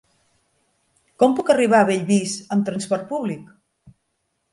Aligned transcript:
Com 1.23 1.35
puc 1.39 1.51
arribar 1.55 1.81
a 1.85 1.87
Bellvís 1.89 2.33
amb 2.57 2.65
trasport 2.71 3.05
públic? 3.13 3.53